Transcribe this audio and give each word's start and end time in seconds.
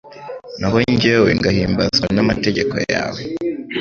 naho 0.59 0.77
jyewe 1.01 1.29
ngahimbazwa 1.39 2.07
n’amategeko 2.15 2.75
yawe 2.91 3.21